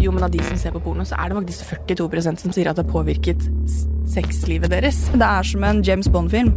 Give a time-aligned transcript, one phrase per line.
[0.00, 2.70] Jo, men av de som ser på porno, så er det faktisk 42% som sier
[2.70, 3.42] at det har påvirket
[4.08, 5.02] sexlivet deres.
[5.12, 6.54] Det er som en James Bond-film.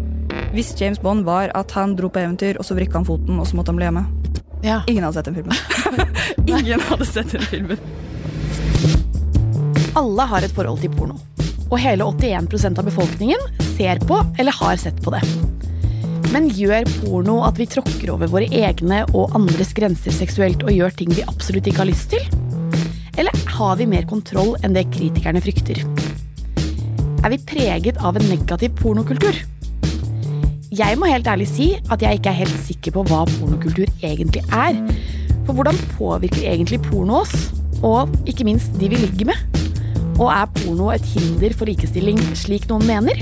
[0.53, 3.49] Hvis James Bond var at han dro på eventyr, og så vrikka han foten, og
[3.49, 4.05] så måtte han bli hjemme.
[4.63, 4.79] Ja.
[4.87, 5.55] Ingen hadde sett den filmen.
[6.55, 7.77] Ingen hadde sett den filmen.
[9.99, 11.19] Alle har et forhold til porno.
[11.67, 15.21] Og hele 81% av befolkningen ser på eller har sett på det.
[16.31, 20.95] Men gjør porno at vi tråkker over våre egne og andres grenser seksuelt og gjør
[20.97, 22.42] ting vi absolutt ikke har lyst til?
[23.17, 25.81] Eller har vi mer kontroll enn det kritikerne frykter?
[27.23, 29.37] Er vi preget av en negativ pornokultur?
[30.73, 34.41] Jeg må helt ærlig si at jeg ikke er helt sikker på hva pornokultur egentlig
[34.49, 34.79] er.
[35.45, 37.51] For hvordan påvirker egentlig porno oss?
[37.85, 39.61] Og ikke minst de vi ligger med?
[40.17, 43.21] Og er porno et hinder for likestilling, slik noen mener?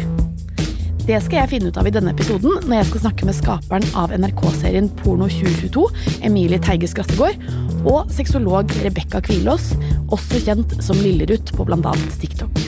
[1.01, 3.85] Det skal jeg finne ut av i denne episoden når jeg skal snakke med skaperen
[3.97, 5.85] av NRK-serien Porno 2022,
[6.29, 7.41] Emilie Teige Skrattegård,
[7.89, 9.71] og sexolog Rebekka Kvilås,
[10.13, 11.95] også kjent som Lillerut på bl.a.
[12.21, 12.61] TikTok.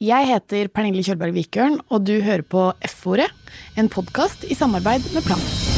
[0.00, 3.28] Jeg heter Pernille Kjølberg Vikørn, og du hører på F-ordet,
[3.76, 5.69] en podkast i samarbeid med Plan.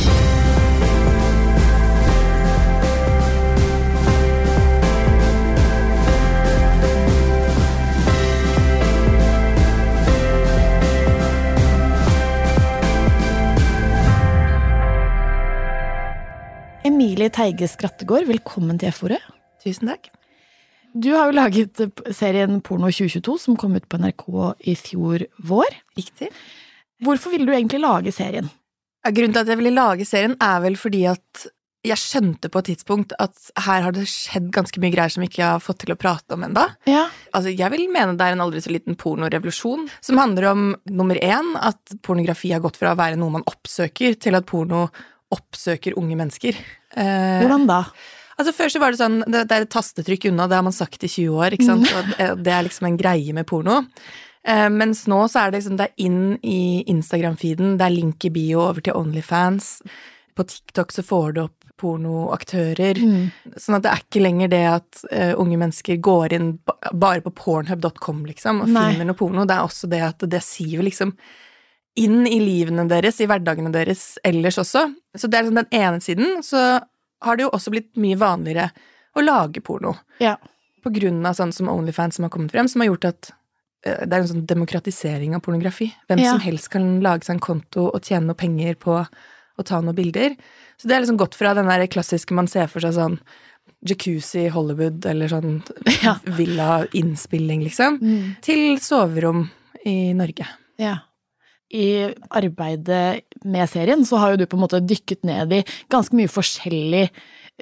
[16.83, 19.21] Emilie Teige Skrattegård, velkommen til F-ordet.
[19.63, 20.09] Tusen takk.
[20.99, 21.79] Du har jo laget
[22.11, 24.25] serien Porno 2022, som kom ut på NRK
[24.67, 25.77] i fjor vår.
[25.95, 26.33] Riktig.
[27.07, 28.51] Hvorfor ville du egentlig lage serien?
[29.07, 31.45] Ja, Grunnen til at jeg ville lage serien, er vel fordi at
[31.87, 35.33] jeg skjønte på et tidspunkt at her har det skjedd ganske mye greier som jeg
[35.33, 36.69] ikke har fått til å prate om enda.
[36.87, 37.09] Ja.
[37.31, 41.19] Altså, jeg vil mene det er en aldri så liten pornorevolusjon, som handler om nummer
[41.19, 44.89] én, at pornografi har gått fra å være noe man oppsøker, til at porno
[45.35, 46.59] oppsøker unge mennesker.
[46.97, 47.85] Eh, Hvordan da?
[48.41, 50.75] Altså Før så var det sånn, det, det er et tastetrykk unna, det har man
[50.75, 51.55] sagt i 20 år.
[51.57, 51.89] ikke sant?
[51.93, 53.83] Og det, er liksom en greie med porno.
[54.43, 58.25] Eh, mens nå så er det liksom, det er inn i Instagram-feeden, det er link
[58.27, 59.77] i bio over til Onlyfans.
[60.35, 62.99] På TikTok så får du opp pornoaktører.
[63.59, 67.25] Sånn at det er ikke lenger det at uh, unge mennesker går inn ba bare
[67.25, 68.93] på pornhub.com liksom, og Nei.
[68.93, 69.47] finner noe porno.
[69.49, 71.15] Det er også det at det siver liksom
[71.97, 74.87] inn i livene deres, i hverdagene deres ellers også.
[75.17, 76.43] Så det er liksom den ene siden.
[76.43, 76.57] Så
[77.23, 78.71] har det jo også blitt mye vanligere
[79.17, 79.95] å lage porno.
[80.21, 80.37] Ja.
[80.83, 83.31] På grunn av sånn som Onlyfans som har kommet frem, som har gjort at
[83.85, 85.93] eh, det er en sånn demokratisering av pornografi.
[86.09, 86.33] Hvem Ja.
[86.33, 88.97] som helst kan lage seg en konto og tjene noe penger på
[89.59, 90.35] å ta noen bilder.
[90.81, 93.19] Så det er liksom gått fra den der klassiske man ser for seg sånn
[93.87, 95.61] jacuzzi Hollywood eller sånn
[96.03, 96.17] Ja.
[96.25, 97.99] villa-innspilling, liksom,
[98.43, 99.51] til soverom
[99.85, 100.47] i Norge.
[100.79, 100.97] Ja.
[101.73, 105.63] I arbeidet med serien så har jo du på en måte dykket ned i
[105.93, 107.09] ganske mye forskjellige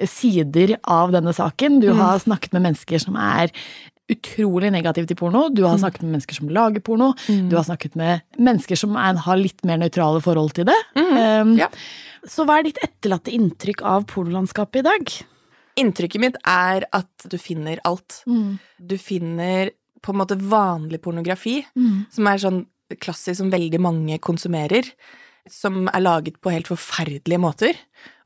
[0.07, 1.79] sider av denne saken.
[1.83, 3.51] Du har snakket med mennesker som er
[4.11, 5.45] utrolig negative til porno.
[5.55, 7.13] Du har snakket med mennesker som lager porno.
[7.49, 10.75] Du har snakket med mennesker som er, har litt mer nøytrale forhold til det.
[10.97, 11.69] Um, Ja.
[12.27, 15.13] Så hva er ditt etterlatte inntrykk av pornolandskapet i dag?
[15.81, 18.19] Inntrykket mitt er at du finner alt.
[18.77, 19.71] Du finner
[20.03, 21.63] på en måte vanlig pornografi,
[22.11, 22.65] som er sånn
[22.99, 24.87] klassisk som veldig mange konsumerer,
[25.49, 27.77] som er laget på helt forferdelige måter.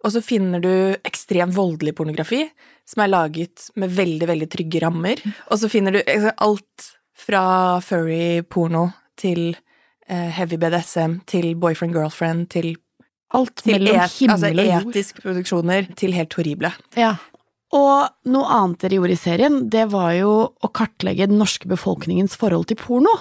[0.05, 0.71] Og så finner du
[1.07, 2.43] ekstremt voldelig pornografi,
[2.85, 5.21] som er laget med veldig, veldig trygge rammer.
[5.49, 6.89] Og så finner du altså, alt
[7.25, 7.45] fra
[7.81, 9.55] furry porno til
[10.07, 12.75] eh, heavy BDSM til boyfriend-girlfriend til,
[13.35, 14.91] Alt til mellom et, himmel altså, og jord.
[14.91, 16.71] etiske produksjoner til helt horrible.
[16.99, 17.15] Ja.
[17.75, 22.37] Og noe annet dere gjorde i serien, det var jo å kartlegge den norske befolkningens
[22.39, 23.15] forhold til porno.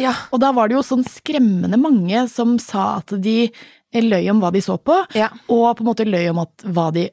[0.00, 0.14] Ja.
[0.32, 3.50] Og da var det jo sånn skremmende mange som sa at de
[3.92, 5.28] løy om hva de så på, Ja.
[5.52, 6.64] og på en måte løy om, at,
[6.96, 7.10] de,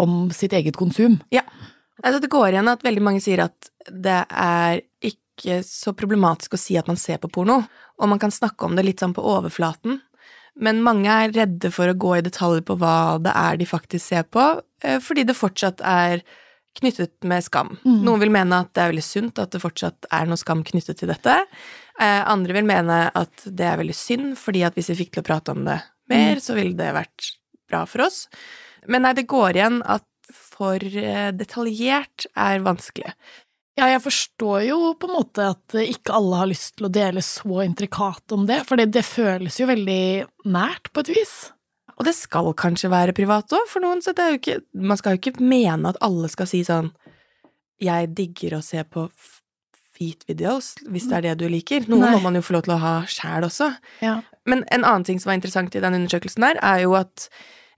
[0.00, 1.18] om sitt eget konsum.
[1.30, 1.42] Ja.
[2.02, 6.60] Altså, det går igjen at veldig mange sier at det er ikke så problematisk å
[6.60, 7.62] si at man ser på porno,
[8.00, 10.00] og man kan snakke om det litt sånn på overflaten.
[10.56, 14.06] Men mange er redde for å gå i detaljer på hva det er de faktisk
[14.08, 16.22] ser på, eh, fordi det fortsatt er
[16.76, 17.74] knyttet med skam.
[17.84, 21.00] Noen vil mene at det er veldig sunt at det fortsatt er noe skam knyttet
[21.00, 21.38] til dette.
[22.00, 25.24] Eh, andre vil mene at det er veldig synd, fordi at hvis vi fikk til
[25.24, 25.80] å prate om det
[26.12, 27.32] mer, så ville det vært
[27.70, 28.26] bra for oss.
[28.86, 33.14] Men nei, det går igjen at for eh, detaljert er vanskelig.
[33.76, 37.20] Ja, jeg forstår jo på en måte at ikke alle har lyst til å dele
[37.24, 41.34] så intrikat om det, for det, det føles jo veldig nært på et vis.
[41.96, 44.02] Og det skal kanskje være privat òg, for noen.
[44.04, 46.92] Så det er jo ikke, man skal jo ikke mene at alle skal si sånn
[47.80, 49.08] Jeg digger å se på
[49.96, 51.86] feet videos, hvis det er det du liker.
[51.88, 52.12] Noe Nei.
[52.16, 53.70] må man jo få lov til å ha sjæl også.
[54.04, 54.18] Ja.
[54.48, 57.28] Men en annen ting som var interessant i den undersøkelsen der, er jo at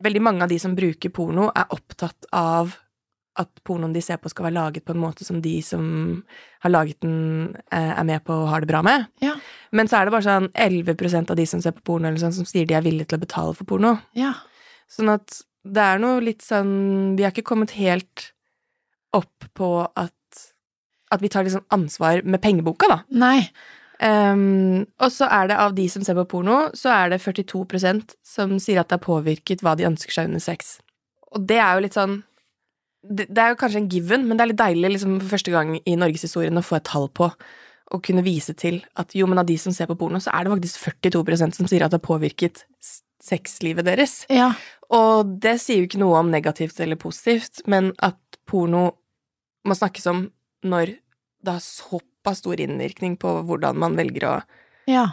[0.05, 2.76] veldig mange av de som bruker porno, er opptatt av
[3.38, 5.85] at pornoen de ser på skal være laget på en måte som de som
[6.64, 9.06] har laget den, eh, er med på og har det bra med.
[9.23, 9.37] Ja.
[9.73, 12.35] Men så er det bare sånn 11% av de som ser på porno, eller sånn,
[12.35, 13.99] som sier de er villige til å betale for porno.
[14.19, 14.35] Ja.
[14.90, 18.31] Sånn at det er noe litt sånn Vi har ikke kommet helt
[19.12, 20.14] opp på at
[21.12, 22.99] At vi tar liksom ansvar med pengeboka, da.
[23.08, 23.49] Nei.
[23.99, 28.14] Um, og så er det av de som ser på porno, så er det 42%
[28.23, 30.76] som sier at det har påvirket hva de ønsker seg under sex.
[31.32, 32.20] Og det er jo litt sånn
[33.02, 35.52] det, det er jo kanskje en given, men det er litt deilig liksom for første
[35.54, 37.30] gang i norgeshistorien å få et tall på
[37.88, 40.44] og kunne vise til at jo, men av de som ser på porno, så er
[40.44, 42.66] det faktisk 42% som sier at det har påvirket
[43.24, 44.26] sexlivet deres.
[44.28, 44.50] Ja.
[44.92, 48.18] Og det sier jo ikke noe om negativt eller positivt, men at
[48.48, 48.90] porno
[49.64, 50.26] må snakkes om
[50.68, 50.92] når
[51.44, 54.34] det har såpass stor innvirkning på hvordan man velger å
[54.88, 55.06] Ja.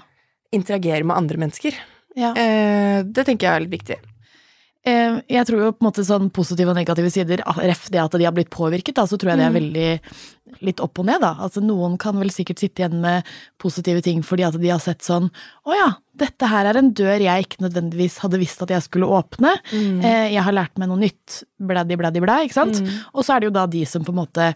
[0.51, 1.73] interagere med andre mennesker.
[2.15, 2.33] ja.
[2.35, 3.97] Eh, det tenker jeg er litt viktig.
[4.85, 8.17] Eh, Jeg tror jo på en måte sånn positive og negative sider, ref det at
[8.19, 9.89] de har blitt påvirket, da, så tror jeg det er veldig
[10.61, 11.31] litt opp og ned, da.
[11.41, 13.25] Altså noen kan vel sikkert sitte igjen med
[13.61, 15.31] positive ting fordi at de har sett sånn
[15.65, 19.09] å ja, dette her er en dør jeg ikke nødvendigvis hadde visst at jeg skulle
[19.09, 19.55] åpne.
[19.73, 20.05] Mm.
[20.05, 22.77] Jeg har lært meg noe nytt, bladdi, bladdi, blæ, ikke sant?
[23.11, 24.51] Og så er det jo da de som på en måte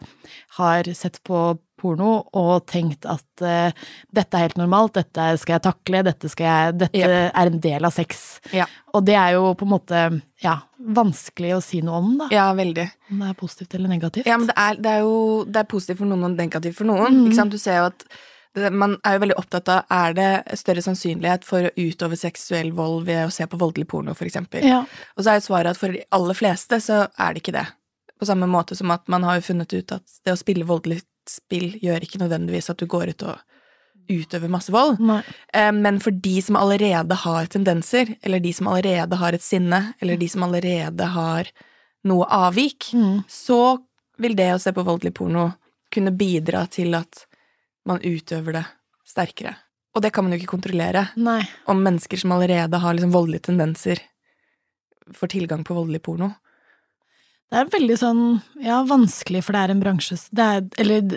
[0.61, 5.65] har sett på porno og tenkt at uh, dette er helt normalt, dette skal jeg
[5.65, 7.15] takle, dette, skal jeg, dette Yep.
[7.33, 8.23] er en del av sex.
[8.55, 8.65] Ja.
[8.93, 10.01] Og det er jo på en måte
[10.43, 12.29] ja, vanskelig å si noe om, da.
[12.33, 12.87] Ja, veldig.
[13.11, 14.27] Om det er positivt eller negativt.
[14.29, 15.15] Ja, men det er, det er jo
[15.47, 17.23] det er positivt for noen og negativt for noen.
[17.37, 17.53] Sant?
[17.53, 18.05] Du ser jo at
[18.57, 20.29] det, man er jo veldig opptatt av er det
[20.59, 24.65] større sannsynlighet for å utøve seksuell vold ved å se på voldelig porno, eksempel.
[24.65, 24.83] Ja.
[25.15, 27.67] Og så er jo svaret at for de aller fleste så er det ikke det.
[28.19, 31.03] På samme måte som at man har jo funnet ut at det å spille voldelig
[31.29, 33.39] spill gjør ikke nødvendigvis at du går ut og
[34.09, 34.97] utøver masse vold.
[35.05, 35.19] Nei.
[35.53, 39.93] Eh, Men for de som allerede har tendenser, eller de som allerede har et sinne,
[40.01, 41.51] eller de som allerede har
[42.03, 43.23] noe avvik, Mm.
[43.27, 43.77] så
[44.17, 45.53] vil det å se på voldelig porno
[45.91, 47.25] kunne bidra til at
[47.85, 48.65] man utøver det
[49.05, 49.55] sterkere.
[49.95, 51.09] Og det kan man jo ikke kontrollere.
[51.17, 51.41] Nei.
[51.67, 53.99] Om mennesker som allerede har liksom voldelige tendenser,
[55.13, 56.35] får tilgang på voldelig porno.
[57.49, 58.23] Det er veldig sånn
[58.61, 61.15] ja, vanskelig, for det er en bransje det er, Eller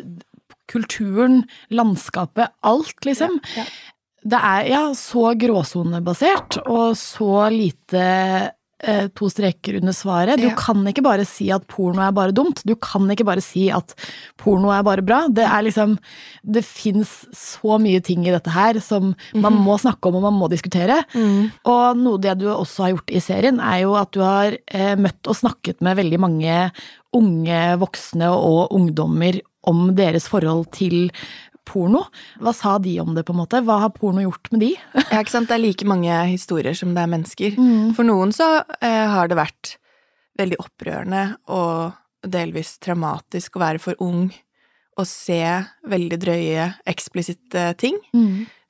[0.73, 1.43] kulturen,
[1.75, 3.37] landskapet, alt, liksom.
[3.59, 3.67] Ja.
[4.23, 8.05] Det er ja, så gråsonebasert, og så lite
[8.83, 10.37] eh, to streker under svaret.
[10.41, 10.55] Du Ja.
[10.59, 12.63] kan ikke bare si at porno er bare dumt.
[12.67, 13.95] Du kan ikke bare si at
[14.37, 15.29] porno er bare bra.
[15.29, 15.99] Det er liksom
[16.45, 20.35] Det fins så mye ting i dette her som man må snakke om og man
[20.41, 21.05] må diskutere.
[21.65, 24.97] Og noe det du også har gjort i serien, er jo at du har eh,
[24.97, 26.73] møtt og snakket med veldig mange
[27.15, 31.11] unge voksne og ungdommer om deres forhold til
[31.69, 32.05] porno.
[32.43, 33.63] Hva sa de om det, på en måte?
[33.65, 34.71] Hva har porno gjort med de?
[35.13, 35.51] Ja, ikke sant?
[35.51, 37.59] Det er like mange historier som det er mennesker.
[37.97, 38.49] For noen så
[38.81, 39.77] eh, har det vært
[40.41, 41.93] veldig opprørende og
[42.23, 44.31] delvis traumatisk å være for ung
[45.01, 45.41] og se
[45.89, 47.97] veldig drøye, eksplisitte ting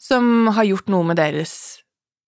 [0.03, 1.55] som har gjort noe med deres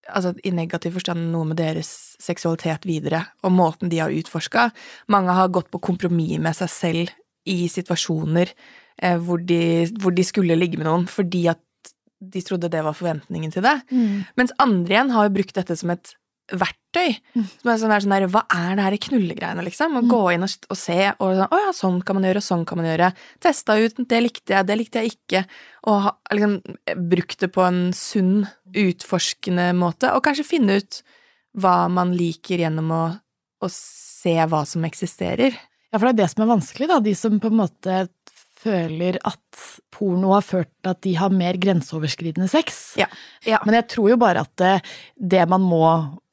[0.05, 1.89] Altså i negativ forstand noe med deres
[2.21, 4.67] seksualitet videre, og måten de har utforska.
[5.09, 7.15] Mange har gått på kompromiss med seg selv
[7.51, 11.63] i situasjoner eh, hvor, de, hvor de skulle ligge med noen fordi at
[12.25, 13.79] de trodde det var forventningen til det.
[14.39, 16.15] Mens andre igjen har jo brukt dette som et
[16.53, 17.17] verktøy.
[17.61, 19.97] Som er sånn der, sånn der, Hva er det her i knullegreiene, liksom?
[19.97, 22.47] Å gå inn og, og se, og sånn, å ja, sånn kan man gjøre, og
[22.47, 23.11] sånn kan man gjøre.
[23.45, 25.45] Testa ut, det likte jeg, det likte jeg ikke.
[25.91, 26.57] Og ha, liksom
[27.11, 28.35] brukt det på en sunn,
[28.85, 31.01] utforskende måte, og kanskje finne ut
[31.61, 33.05] hva man liker gjennom å,
[33.63, 35.57] å se hva som eksisterer.
[35.95, 36.97] Ja, for det er det som er vanskelig, da.
[37.05, 37.99] De som på en måte
[38.65, 39.61] føler at
[39.95, 42.81] porno har ført til at de har mer grenseoverskridende sex.
[42.99, 43.07] Ja.
[43.47, 43.61] ja.
[43.69, 44.73] Men jeg tror jo bare at det,
[45.21, 45.85] det man må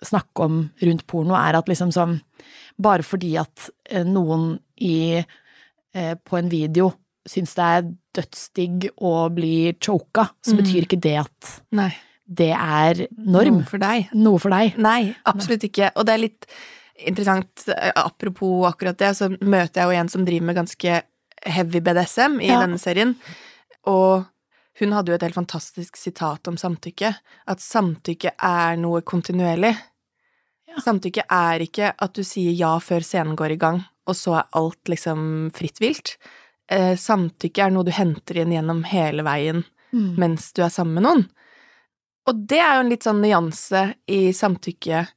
[0.08, 2.18] snakke om rundt porno, er at liksom sånn
[2.82, 6.88] Bare fordi at eh, noen i eh, på en video
[7.30, 10.62] syns det er dødsdigg å bli choka, så Mm.
[10.64, 11.92] betyr ikke det at Nei.
[12.26, 13.60] det er norm.
[13.60, 14.08] Noe for deg.
[14.18, 14.80] Noe for deg.
[14.82, 15.92] Nei, absolutt ikke.
[15.94, 16.48] Og det er litt
[17.08, 21.02] interessant, eh, apropos akkurat det, så møter jeg jo en som driver med ganske
[21.46, 22.60] heavy BDSM i Ja.
[22.62, 23.16] denne serien.
[23.88, 24.26] Og
[24.80, 27.16] hun hadde jo et helt fantastisk sitat om samtykke.
[27.48, 29.76] At samtykke er noe kontinuerlig.
[30.68, 30.76] Ja.
[30.82, 34.48] Samtykke er ikke at du sier ja før scenen går i gang, og så er
[34.54, 36.18] alt liksom fritt vilt.
[36.70, 40.16] Eh, samtykke er noe du henter inn gjennom hele veien Mm.
[40.18, 41.30] mens du er sammen med noen.
[42.28, 45.08] Og det er jo en litt sånn nyanse i samtykkedebatten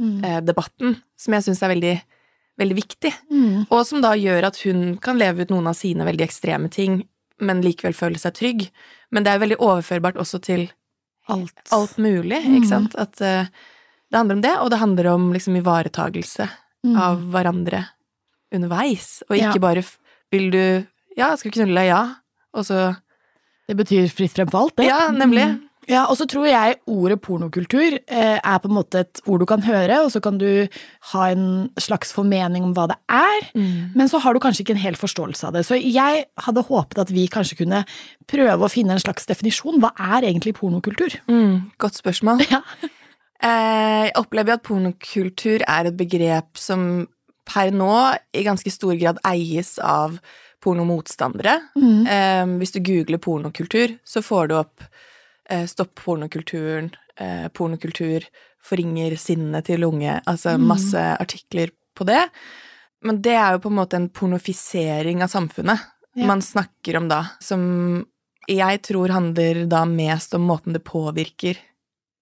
[0.00, 0.96] Mm.
[1.16, 2.02] som jeg syns er veldig,
[2.58, 3.66] veldig viktig, Mm.
[3.70, 7.06] og som da gjør at hun kan leve ut noen av sine veldig ekstreme ting,
[7.40, 8.70] men likevel føle seg trygg.
[9.12, 10.70] Men det er veldig overførbart også til
[11.28, 11.52] Alt.
[11.72, 12.56] alt mulig, Mm.
[12.62, 12.94] ikke sant?
[12.96, 13.44] At eh,
[14.10, 16.48] det handler om det, og det handler om liksom ivaretagelse
[16.84, 16.96] Mm.
[16.96, 17.86] av hverandre.
[18.52, 19.58] underveis, og ikke Ja.
[19.58, 19.84] bare
[20.32, 21.86] vil du Ja, skal vi knulle?
[21.86, 22.14] Ja.
[22.54, 22.96] Og så
[23.68, 24.86] Det betyr fritt frem for alt, det.
[24.86, 25.60] Ja, nemlig.
[25.90, 29.46] Ja, og så tror jeg ordet pornokultur eh, er på en måte et ord du
[29.50, 30.46] kan høre, og så kan du
[31.10, 31.48] ha en
[31.82, 33.90] slags formening om hva det er, Mm.
[33.98, 35.64] men så har du kanskje ikke en hel forståelse av det.
[35.66, 37.82] Så jeg hadde håpet at vi kanskje kunne
[38.30, 39.80] prøve å finne en slags definisjon.
[39.82, 41.18] Hva er egentlig pornokultur?
[41.28, 42.44] Mm, godt spørsmål.
[42.54, 42.62] Ja.
[43.42, 47.08] Eh, Jeg opplever at pornokultur er et begrep som
[47.48, 47.90] per nå
[48.36, 50.18] i ganske stor grad eies av
[50.62, 51.58] pornomotstandere.
[51.76, 52.06] Mm.
[52.06, 54.84] Eh, Hvis du googler pornokultur, så får du opp
[55.66, 58.24] Stopp pornokulturen, eh, pornokultur
[58.62, 60.66] forringer sinnet til unge, altså Mm.
[60.68, 62.28] masse artikler på det.
[63.02, 65.80] Men det er jo på en måte en pornofisering av samfunnet
[66.16, 66.26] Ja.
[66.26, 68.06] man snakker om da, som
[68.48, 71.56] jeg tror handler da mest om måten det påvirker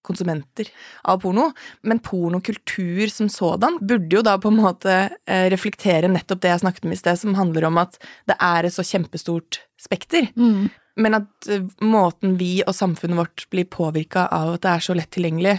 [0.04, 0.68] konsumenter
[1.04, 1.52] av porno.
[1.82, 6.60] Men pornokultur som sådan burde jo da på en måte eh, reflektere nettopp det jeg
[6.60, 10.28] snakket om i sted, som handler om at det er et så kjempestort spekter.
[10.36, 10.70] Mm.
[10.98, 14.96] Men at eh, måten vi og samfunnet vårt blir påvirka av at det er så
[14.98, 15.56] lett tilgjengelig,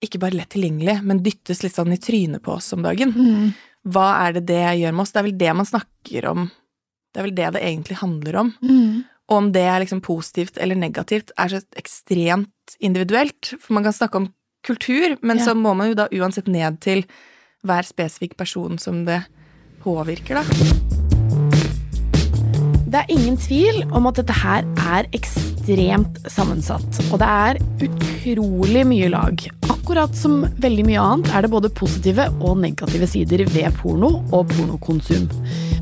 [0.00, 3.12] ikke bare lett tilgjengelig, men dyttes litt sånn i trynet på oss om dagen.
[3.12, 3.50] Mm.
[3.92, 5.12] Hva er det det gjør med oss?
[5.12, 6.46] Det er vel det man snakker om.
[7.10, 8.52] Det er vel det det egentlig handler om.
[8.62, 9.02] Mm.
[9.30, 13.54] Og om det er liksom positivt eller negativt, er så ekstremt individuelt.
[13.60, 14.30] For man kan snakke om
[14.66, 15.44] kultur, men Ja.
[15.50, 17.04] så må man jo da uansett ned til
[17.64, 19.24] hver spesifikk person som det
[19.82, 20.89] påvirker, da.
[22.90, 28.80] Det er ingen tvil om at dette her er ekstremt sammensatt, og det er utrolig
[28.90, 29.44] mye lag.
[29.70, 34.50] Akkurat som veldig mye annet er det både positive og negative sider ved porno og
[34.50, 35.28] pornokonsum.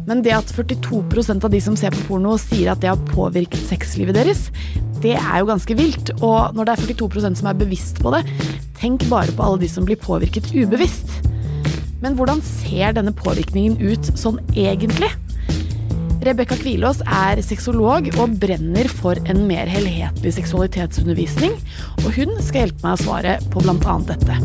[0.05, 3.65] Men det at 42% av de som ser på porno sier at det har påvirket
[3.71, 4.51] sexlivet deres,
[5.01, 6.13] det er jo ganske vilt.
[6.19, 8.21] Og når det er 42% som er bevisst på det,
[8.77, 11.09] tenk bare på alle de som blir påvirket ubevisst.
[12.05, 15.09] Men hvordan ser denne påvirkningen ut sånn egentlig?
[16.19, 21.55] Rebekka Kvilås er sexolog og brenner for en mer helhetlig seksualitetsundervisning,
[22.03, 23.63] og hun skal hjelpe meg å svare på
[23.95, 24.39] annet dette.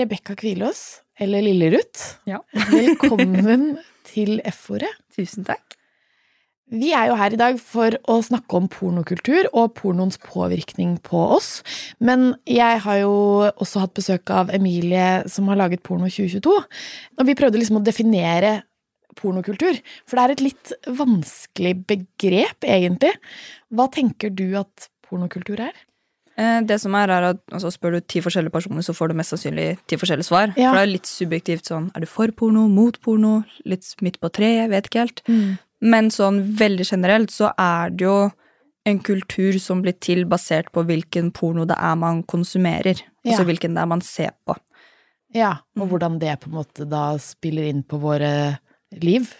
[0.00, 0.80] Rebekka Kvilås,
[1.20, 2.40] eller Lille-Ruth, Ja.
[2.72, 3.74] velkommen
[4.08, 4.88] til F-ordet.
[5.16, 5.76] Tusen takk.
[6.72, 11.20] Vi er jo her i dag for å snakke om pornokultur og pornoens påvirkning på
[11.36, 11.58] oss.
[12.00, 13.12] Men jeg har jo
[13.52, 16.54] også hatt besøk av Emilie som har laget Porno 2022.
[17.20, 18.62] Og vi prøvde liksom å definere
[19.20, 19.76] pornokultur,
[20.08, 23.10] for det er et litt vanskelig begrep, egentlig.
[23.68, 25.74] Hva tenker du at pornokultur er?
[26.40, 29.18] Eh, Det som er, er at altså, Spør du ti forskjellige personer, så får du
[29.20, 30.54] mest sannsynlig ti forskjellige svar.
[30.56, 30.70] Ja.
[30.70, 34.32] For det er litt subjektivt sånn Er du for porno, mot porno, litt midt på
[34.32, 34.70] treet?
[34.72, 35.22] Vet ikke helt.
[35.82, 38.30] Men sånn veldig generelt så er det jo
[38.86, 43.02] en kultur som blir til basert på hvilken porno det er man konsumerer.
[43.24, 43.32] Ja.
[43.36, 44.56] Altså hvilken det er man ser på.
[45.34, 45.90] Ja, og Mm.
[45.90, 48.58] hvordan det på en måte da spiller inn på våre
[49.00, 49.34] liv.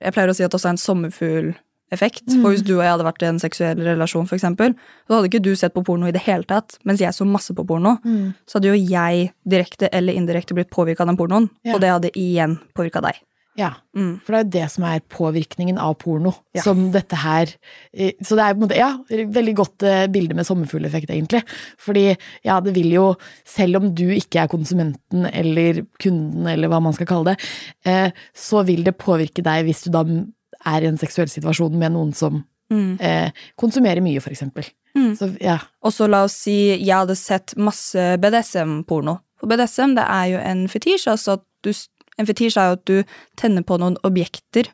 [0.00, 2.26] Jeg pleier å si at det også er en sommerfugleffekt.
[2.28, 2.42] Mm.
[2.42, 4.74] For hvis du og jeg hadde vært i en seksuell relasjon, for eksempel,
[5.08, 7.52] så hadde ikke du sett på porno i det hele tatt, mens jeg så masse
[7.54, 7.96] på porno.
[8.46, 11.74] Så hadde jo jeg direkte eller indirekte blitt påvirka av den pornoen, Ja.
[11.74, 13.14] og det hadde igjen påvirka deg.
[13.58, 14.20] Ja, Mm.
[14.22, 16.30] For det er jo det som er påvirkningen av porno.
[16.54, 16.62] Ja.
[16.62, 17.46] Som dette her
[18.22, 21.42] Så det er på en måte, ja, veldig godt eh, bilde med sommerfugleffekt, egentlig.
[21.82, 22.04] Fordi
[22.46, 23.06] ja, det vil jo,
[23.44, 27.48] selv om du ikke er konsumenten eller kunden, eller hva man skal kalle det,
[27.90, 30.04] eh, så vil det påvirke deg hvis du da
[30.66, 32.98] er i en seksuell situasjon med noen som Mm.
[33.00, 34.66] eh, konsumerer mye, for eksempel.
[34.94, 35.14] Mm.
[35.16, 35.58] Så ja.
[35.82, 39.18] Og så la oss si jeg hadde sett masse BDSM-porno.
[39.40, 41.06] For BDSM det er jo en fetisj.
[41.08, 41.72] altså at du,
[42.18, 43.04] En fetisj er jo at du
[43.36, 44.68] tenner på noen objekter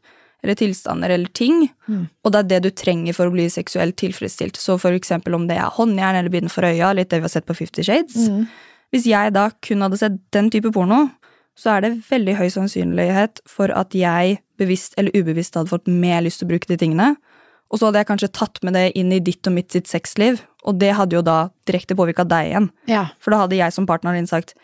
[0.45, 2.09] eller tilstander eller ting, Mm.
[2.25, 4.57] og det er det du trenger for å bli seksuelt tilfredsstilt.
[4.61, 7.33] Så for eksempel om det er håndjern eller bind for øya, litt det vi har
[7.33, 8.29] sett på Fifty Shades.
[8.29, 8.47] Mm.
[8.93, 11.11] Hvis jeg da kun hadde sett den type porno,
[11.57, 16.21] så er det veldig høy sannsynlighet for at jeg bevisst eller ubevisst hadde fått mer
[16.23, 17.17] lyst til å bruke de tingene.
[17.73, 20.43] Og så hadde jeg kanskje tatt med det inn i ditt og mitt sitt sexliv,
[20.65, 22.71] og det hadde jo da direkte påvirka deg igjen.
[22.87, 23.07] ja.
[23.19, 24.55] For da hadde jeg som partner din sagt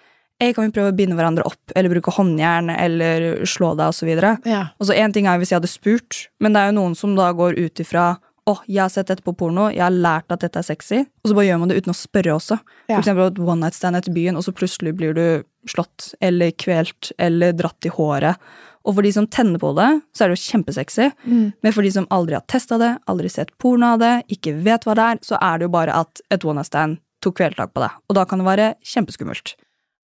[0.40, 4.08] Ei, kan vi prøve å binde hverandre opp, eller bruke håndjern, eller slå deg, osv.
[4.48, 4.62] ja.
[4.80, 7.12] Og så én ting er hvis jeg hadde spurt, men det er jo noen som
[7.18, 8.14] da går ut ifra
[8.48, 11.30] å, jeg har sett dette på porno, jeg har lært at dette er sexy, og
[11.30, 12.56] så bare gjør man det uten å spørre også.
[12.88, 12.96] Ja.
[12.96, 15.24] For eksempel et one night stand etter byen, og så plutselig blir du
[15.68, 18.40] slått, eller kvelt, eller dratt i håret.
[18.88, 21.10] Og for de som tenner på det, så er det jo kjempesexy.
[21.28, 21.46] Mm.
[21.60, 24.88] Men for de som aldri har testa det, aldri sett porno av det, ikke vet
[24.88, 27.74] hva det er, så er det jo bare at et one night stand tok kvelertak
[27.76, 27.90] på det.
[28.08, 29.52] Og da kan det være kjempeskummelt.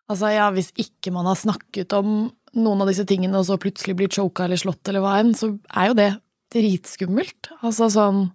[0.06, 3.96] Altså, ja, hvis ikke man har snakket om noen av disse tingene, og så plutselig
[3.98, 6.10] blir choka eller slått eller hva enn, så er jo det
[6.54, 7.50] dritskummelt.
[7.66, 8.28] Altså sånn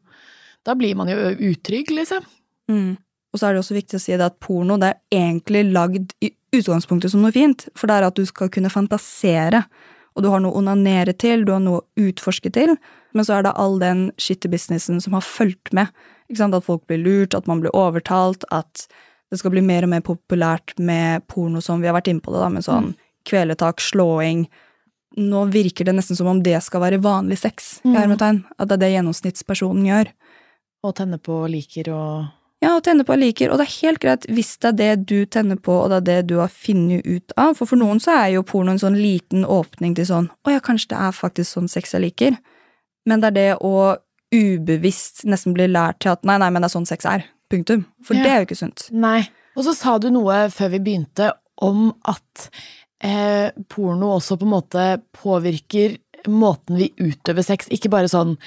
[0.61, 1.15] Da blir man jo
[1.49, 2.21] utrygg, liksom.
[2.69, 2.99] Mm.
[3.31, 6.13] Og så er det også viktig å si det at porno det er egentlig lagd
[6.21, 9.63] i utgangspunktet som noe fint, for det er at du skal kunne fantasere.
[10.13, 12.75] Og du har noe å onanere til, du har noe å utforske til,
[13.15, 15.89] men så er det all den shitty businessen som har fulgt med.
[16.29, 16.57] Ikke sant?
[16.57, 18.85] At folk blir lurt, at man blir overtalt, at
[19.31, 22.33] det skal bli mer og mer populært med porno som vi har vært inne på
[22.33, 22.95] det, da, med sånn Mm.
[23.25, 24.47] kveletak, slåing.
[25.17, 27.95] Nå virker det nesten som om det skal være vanlig sex, i Mm.
[27.95, 28.43] hermetegn.
[28.59, 30.07] At det er det gjennomsnittspersonen gjør.
[30.83, 32.27] Og tenne på liker og
[32.63, 35.25] Ja, og tenne på liker, og det er helt greit hvis det er det du
[35.25, 38.11] tenner på, og det er det du har funnet ut av, for for noen så
[38.13, 41.55] er jo porno en sånn liten åpning til sånn, å ja, kanskje det er faktisk
[41.57, 42.37] sånn sex jeg liker,
[43.07, 43.97] men det er det å
[44.31, 47.85] ubevisst nesten bli lært til at nei, nei, men det er sånn sex er, punktum,
[48.03, 48.23] for Ja.
[48.23, 48.87] det er jo ikke sunt.
[48.91, 49.27] Nei.
[49.57, 51.31] Og så sa du noe før vi begynte
[51.61, 52.49] om at
[53.03, 54.85] eh, porno også på en måte
[55.17, 58.37] påvirker måten vi utøver sex, ikke bare sånn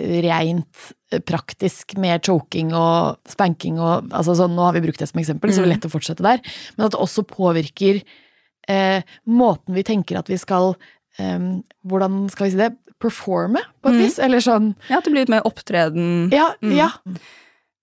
[0.00, 5.08] reint eh, praktisk med choking og spanking og altså sånn, Nå har vi brukt det
[5.10, 6.40] som eksempel, så det er lett å fortsette der.
[6.76, 8.02] Men at det også påvirker
[8.68, 10.74] eh, måten vi tenker at vi skal
[11.20, 11.38] eh,
[11.86, 12.72] Hvordan skal vi si det?
[13.02, 14.02] Performe, på et Mm.
[14.04, 14.18] vis?
[14.22, 16.30] Eller sånn Ja, at det blir litt mer opptreden.
[16.32, 16.76] Ja, Mm.
[16.76, 16.90] ja.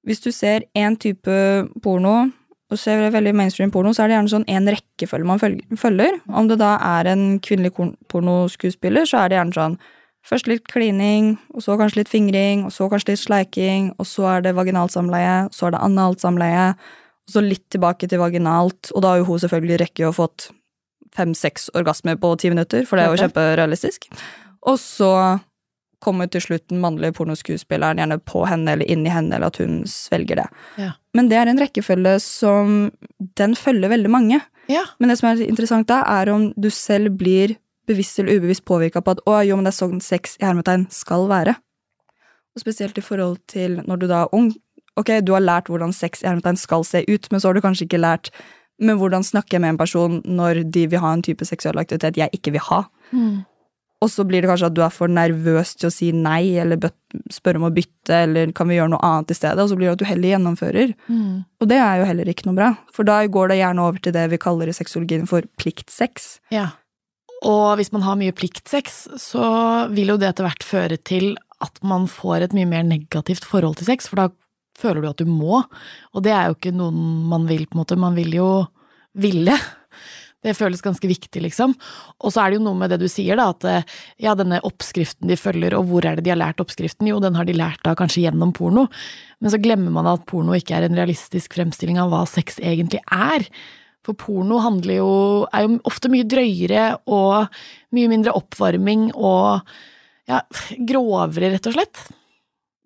[0.08, 1.38] Hvis du ser én type
[1.84, 2.30] porno,
[2.70, 6.20] og ser veldig mainstream porno, så er det gjerne sånn en rekkefølge man følger.
[6.30, 7.74] Om det da er en kvinnelig
[8.12, 9.80] pornoskuespiller, så er det gjerne sånn
[10.30, 14.28] først litt klining, og så kanskje litt fingring, og så kanskje litt sleiking, og så
[14.36, 16.68] er det vaginalt samleie, så er det analt samleie,
[17.26, 20.52] og så litt tilbake til vaginalt, og da har jo hun selvfølgelig rekke å fått
[21.18, 24.12] fem-seks orgasmer på ti minutter, for det er jo kjemperealistisk.
[24.70, 25.14] Og så
[26.04, 29.60] kommer til slutt den mannlige pornoskuespilleren gjerne på henne eller inn i henne, eller at
[29.62, 30.48] hun svelger det.
[30.80, 30.92] Ja.
[31.18, 32.92] Men det er en rekkefølge som
[33.40, 34.42] Den følger veldig mange.
[34.70, 34.86] ja.
[35.00, 39.02] Men det som er interessant da, er om du selv blir bevisst eller ubevisst påvirka
[39.02, 41.56] på at å, jo, men det er sånn sex i hermetegn skal være.
[42.56, 44.54] Og spesielt i forhold til når du da er ung.
[44.96, 47.66] Ok, du har lært hvordan sex i hermetegn skal se ut, men så har du
[47.66, 48.32] kanskje ikke lært
[48.80, 52.20] men hvordan snakker jeg med en person når de vil ha en type seksuell aktivitet
[52.20, 52.84] jeg ikke vil ha?
[53.12, 53.42] Mm.
[54.00, 56.80] Og så blir det kanskje at du er for nervøs til å si nei, eller
[57.34, 59.60] spørre om å bytte, eller kan vi gjøre noe annet i stedet?
[59.60, 60.94] Og så blir det at du heller gjennomfører.
[61.12, 61.34] Mm.
[61.60, 64.16] Og det er jo heller ikke noe bra, for da går det gjerne over til
[64.16, 66.30] det vi kaller i sexologien for pliktsex.
[66.56, 66.70] Ja.
[67.44, 69.50] Og hvis man har mye pliktsex, så
[69.92, 71.34] vil jo det etter hvert føre til
[71.64, 74.30] at man får et mye mer negativt forhold til sex, for da
[74.80, 75.60] føler du at du må,
[76.16, 78.00] og det er jo ikke noen man vil, på en måte.
[78.00, 78.50] Man vil jo
[79.20, 79.56] ville.
[80.40, 81.74] Det føles ganske viktig, liksom.
[82.24, 84.62] Og så er det jo noe med det du sier, da, at eh, ja, denne
[84.64, 87.10] oppskriften de følger, og hvor er det de har lært oppskriften?
[87.12, 88.86] Jo, den har de lært da kanskje gjennom porno,
[89.44, 93.04] men så glemmer man at porno ikke er en realistisk fremstilling av hva sex egentlig
[93.12, 93.44] er.
[94.08, 95.12] For porno jo,
[95.52, 97.52] er jo ofte mye drøyere og
[97.96, 99.60] mye mindre oppvarming og
[100.30, 100.40] ja,
[100.88, 102.06] grovere, rett og slett.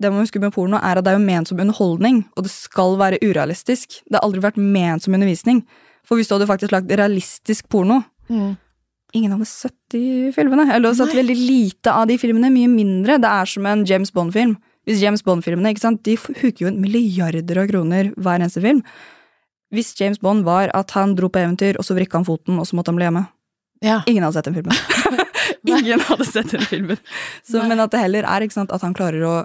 [0.01, 2.51] Det man husker med porno, er at det er jo ment som underholdning, og det
[2.51, 4.01] skal være urealistisk.
[4.09, 5.61] Det har aldri vært ment som undervisning.
[6.07, 8.01] For hvis du hadde faktisk lagt realistisk porno
[9.13, 10.65] Ingen hadde sett de filmene.
[10.73, 12.49] Eller sett veldig lite av de filmene.
[12.49, 13.19] Mye mindre.
[13.21, 14.55] Det er som en James Bond-film.
[14.89, 18.81] Hvis James Bond-filmene, ikke sant, De huker jo inn milliarder av kroner hver eneste film.
[19.73, 22.65] Hvis James Bond var at han dro på eventyr, og så vrikka han foten, og
[22.65, 23.23] så måtte han bli hjemme.
[23.85, 24.01] Ja.
[24.09, 24.73] Ingen hadde sett den filmen.
[25.77, 26.99] Ingen hadde sett den filmen.
[27.45, 29.35] Så, men at det heller er sant, at han klarer å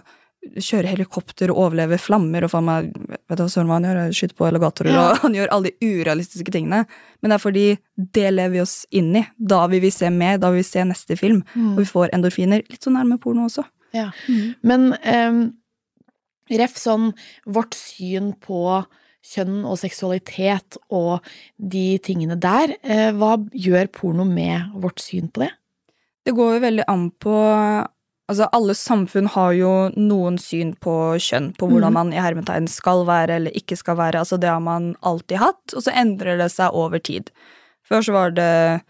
[0.58, 2.86] kjøre helikopter og overleve flammer og faen meg
[3.28, 3.98] Vet du hva søren hva han gjør?
[4.16, 5.02] Skyte på alligatorer, Ja.
[5.10, 6.84] og han gjør alle de urealistiske tingene.
[7.20, 7.64] Men det er fordi
[8.16, 9.24] det lever vi oss inn i.
[9.36, 11.42] Da vil vi se mer, da vil vi se neste film.
[11.74, 12.62] Og vi får endorfiner.
[12.70, 13.66] Litt så nærme porno også.
[13.92, 14.06] Ja.
[14.64, 15.42] Men um,
[16.48, 17.10] ref sånn
[17.44, 18.62] vårt syn på
[19.28, 21.20] kjønn og seksualitet og
[21.60, 25.50] de tingene der, uh, hva gjør porno med vårt syn på det?
[26.24, 27.36] Det går jo veldig an på
[28.28, 31.94] Altså, alle samfunn har jo noen syn på kjønn, på hvordan Mhm.
[31.94, 34.18] man i hermetegn skal være eller ikke skal være.
[34.20, 37.30] Altså, det har man alltid hatt, og så endrer det seg over tid.
[37.88, 38.82] Før så var det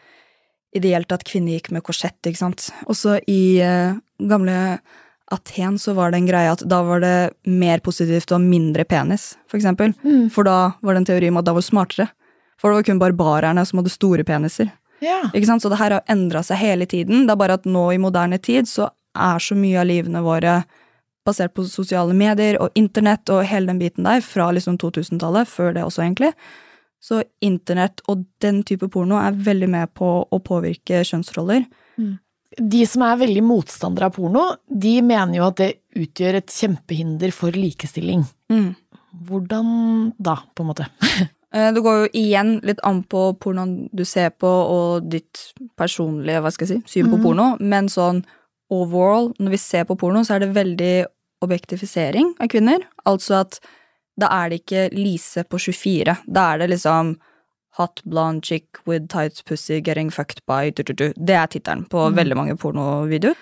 [0.75, 2.71] ideelt at kvinner gikk med korsett, ikke sant.
[2.91, 4.79] Også i eh, gamle
[5.31, 8.85] Aten så var det en greie at da var det mer positivt å ha mindre
[8.89, 9.93] penis, for eksempel.
[10.33, 12.09] For da var det en teori om at da var du smartere.
[12.59, 14.73] For det var kun barbarerne som hadde store peniser.
[15.05, 15.29] Ja.
[15.35, 15.61] Ikke sant?
[15.63, 17.27] Så det her har endra seg hele tiden.
[17.29, 18.89] Det er bare at nå i moderne tid så
[19.19, 20.63] er så mye av livene våre
[21.29, 25.75] basert på sosiale medier og internett og hele den biten der, fra liksom 2000-tallet, før
[25.77, 26.33] det også, egentlig.
[27.01, 31.69] Så internett og den type porno er veldig med på å påvirke kjønnsroller.
[32.59, 37.35] De som er veldig motstandere av porno, de mener jo at det utgjør et kjempehinder
[37.35, 38.25] for likestilling.
[38.51, 38.73] Mm.
[39.29, 39.69] Hvordan
[40.19, 40.89] da, på en måte?
[41.49, 45.47] Eh, Det går jo igjen litt an på pornoen du ser på, og ditt
[45.81, 47.23] personlige hva skal jeg si, syn på mm.
[47.25, 48.21] porno, men sånn
[48.71, 50.95] overall, når vi ser på porno, så er det veldig
[51.45, 52.85] objektifisering av kvinner.
[53.09, 53.61] Altså at
[54.19, 56.17] da er det ikke Lise på 24.
[56.27, 57.17] Da er det liksom
[57.79, 61.13] Hot blonde chick with tight pussy getting fucked by du, du, du.
[61.15, 63.37] Det er tittelen på veldig mange pornovideoer.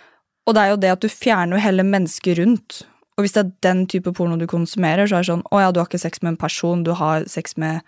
[0.47, 2.83] Og det er jo det at du fjerner jo hele mennesket rundt.
[3.17, 5.71] Og hvis det er den type porno du konsumerer, så er det sånn å ja,
[5.73, 7.81] du har ikke sex med en person, du har sex med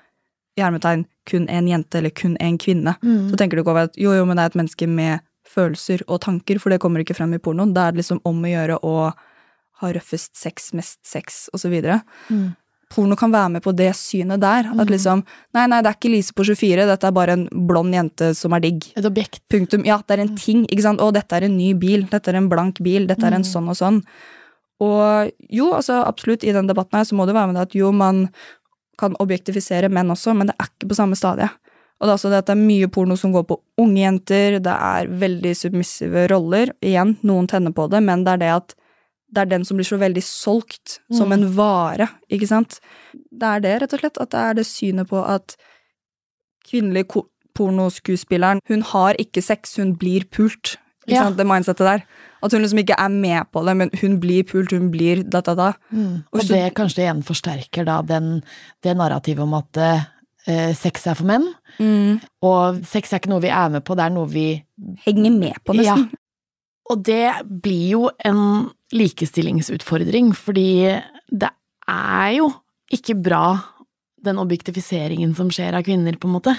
[0.56, 2.96] i hermetegn kun en jente eller kun en kvinne.
[3.02, 3.28] Mm.
[3.30, 6.04] Så tenker du ikke over at jo, jo, men det er et menneske med følelser
[6.06, 7.74] og tanker, for det kommer ikke frem i pornoen.
[7.76, 8.94] Da er det liksom om å gjøre å
[9.78, 12.00] ha røffest sex, mest sex, videre.
[12.28, 12.56] Mm.
[12.88, 14.70] Porno kan være med på det synet der.
[14.80, 15.22] At liksom
[15.56, 18.56] Nei, nei, det er ikke Lise på 24, dette er bare en blond jente som
[18.56, 18.88] er digg.
[18.96, 19.42] Et objekt.
[19.52, 19.84] Punktum.
[19.88, 21.04] Ja, det er en ting, ikke sant.
[21.04, 22.06] Å, dette er en ny bil.
[22.10, 23.06] Dette er en blank bil.
[23.10, 24.02] Dette er en sånn og sånn.
[24.84, 27.76] Og jo, altså absolutt, i den debatten her så må det være med det at
[27.76, 28.28] jo, man
[28.98, 31.50] kan objektifisere menn også, men det er ikke på samme stadie.
[31.98, 34.58] Og det er også det at det er mye porno som går på unge jenter,
[34.62, 36.70] det er veldig submissive roller.
[36.84, 38.74] Igjen, noen tenner på det, men det er det at
[39.28, 42.78] det er den som blir så veldig solgt som en vare, ikke sant?
[43.12, 45.56] Det er det, rett og slett, at det er det synet på at
[46.68, 47.04] kvinnelig
[47.58, 50.76] pornoskuespilleren, hun har ikke sex, hun blir pult.
[51.08, 51.22] Ikke Ja.
[51.24, 51.36] sant?
[51.36, 52.02] Det mindsetet der.
[52.42, 55.72] At hun liksom ikke er med på det, men hun blir pult, hun blir da-da-da.
[55.92, 56.24] Mm.
[56.32, 58.42] Og Og det kanskje igjen forsterker da den,
[58.82, 60.04] det narrativet om at eh,
[60.78, 61.44] sex er for menn.
[62.42, 64.46] Og sex er ikke noe vi er med på, det er noe vi
[65.04, 66.08] Henger med på, nesten.
[66.88, 71.50] Og det blir jo en likestillingsutfordring, fordi det
[71.88, 72.48] er jo
[72.94, 73.58] ikke bra,
[74.24, 76.54] den objektifiseringen som skjer av kvinner, på en måte.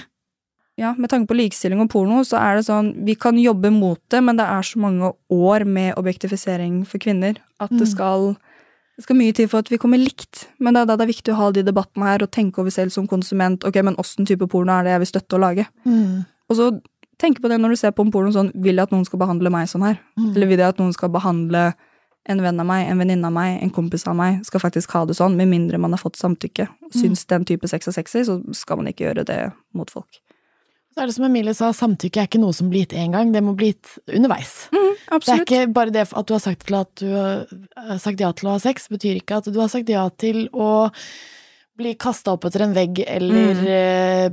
[0.80, 4.00] Ja, med tanke på likestilling og porno, så er det sånn Vi kan jobbe mot
[4.08, 7.92] det, men det er så mange år med objektifisering for kvinner at det Mm.
[7.92, 8.36] skal
[9.00, 10.44] det skal mye til for at vi kommer likt.
[10.60, 12.74] Men det er da det er viktig å ha de debattene her og tenke over
[12.74, 13.64] selv som konsument.
[13.64, 15.64] Ok, men åssen type porno er det jeg vil støtte å lage?
[16.52, 16.66] Og så
[17.20, 19.20] tenke på det når du ser på en porno sånn Vil jeg at noen skal
[19.22, 19.96] behandle meg sånn her?
[20.20, 20.34] Mm.
[20.34, 21.70] Eller vil jeg at noen skal behandle
[22.28, 25.06] en venn av meg, en venninne av meg, en kompis av meg, skal faktisk ha
[25.08, 26.68] det sånn, med mindre man har fått samtykke.
[26.92, 27.28] Syns mm.
[27.32, 29.38] den type sex er sexy, så skal man ikke gjøre det
[29.72, 30.20] mot folk.
[30.90, 33.30] Så er det som Emilie sa, samtykke er ikke noe som blir gitt én gang,
[33.30, 34.54] det må bli gitt underveis.
[34.72, 38.32] Det er ikke bare det at du har sagt, til at du har sagt ja
[38.34, 40.90] til å ha sex, betyr ikke at du har sagt ja til å
[41.78, 44.30] bli kasta opp etter en vegg eller eh,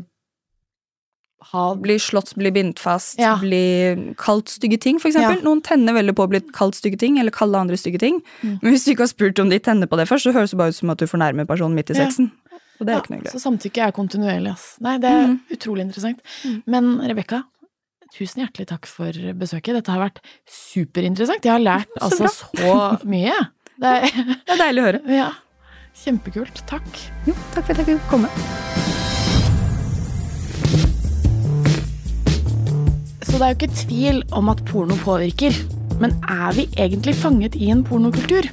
[1.54, 3.38] ha Bli slått, bli bindt fast, Ja.
[3.40, 5.38] bli kalt stygge ting, for eksempel.
[5.38, 5.46] Ja.
[5.46, 8.20] Noen tenner veldig på å bli kalt stygge ting, eller kalle andre stygge ting.
[8.42, 8.58] Mm.
[8.62, 10.60] Men hvis du ikke har spurt om de tenner på det først, så høres det
[10.60, 12.32] bare ut som at du fornærmer personen midt i sexen.
[12.78, 13.32] Og det er ja, ikke noe gøy.
[13.34, 14.66] Så samtykke er kontinuerlig, ass.
[14.86, 15.38] Nei, det er mm.
[15.56, 16.22] utrolig interessant.
[16.46, 16.58] Mm.
[16.70, 17.42] Men Rebekka,
[18.14, 19.80] tusen hjertelig takk for besøket.
[19.80, 21.48] Dette har vært superinteressant.
[21.48, 23.36] Jeg har lært Så altså så mye.
[23.82, 25.02] Det er, Det er deilig å høre.
[25.14, 25.28] ja,
[26.02, 26.64] kjempekult.
[26.70, 26.88] Takk.
[27.28, 28.30] Jo, takk for at jeg fikk komme.
[33.22, 35.54] Så det er jo ikke tvil om at porno påvirker.
[36.02, 38.50] Men er vi egentlig fanget i en pornokultur?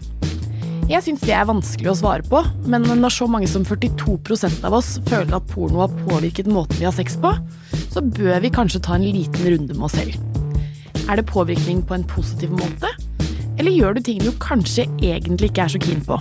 [0.89, 4.77] Jeg syns det er vanskelig å svare på, men når så mange som 42% av
[4.77, 7.33] oss føler at porno har påvirket måten vi har sex på,
[7.93, 10.19] så bør vi kanskje ta en liten runde med oss selv.
[11.09, 12.93] Er det påvirkning på en positiv måte?
[13.59, 16.21] Eller gjør du ting du kanskje egentlig ikke er så keen på?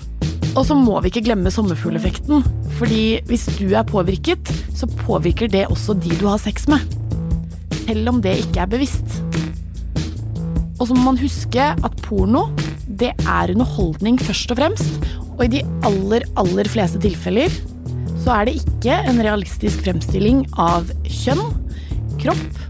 [0.54, 2.44] Og så må vi ikke glemme sommerfugleffekten,
[2.80, 6.84] fordi hvis du er påvirket, så påvirker det også de du har sex med
[7.84, 9.20] selv om det ikke er bevisst.
[10.80, 12.48] Og så må man huske at porno,
[13.00, 17.54] det er underholdning først og fremst, og i de aller, aller fleste tilfeller
[18.24, 21.44] så er det ikke en realistisk fremstilling av kjønn,
[22.22, 22.62] kropp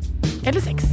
[0.47, 0.92] eller sex.